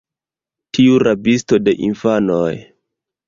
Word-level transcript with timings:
tiu 0.77 0.95
rabisto 1.03 1.59
de 1.67 1.75
infanoj! 1.91 2.53